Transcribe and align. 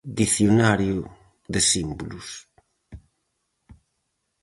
Dicionario 0.19 0.99
de 1.53 1.61
símbolos. 1.71 2.27